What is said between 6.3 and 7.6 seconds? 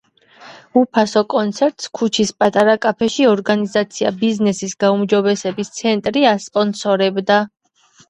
ასპონსორებდა.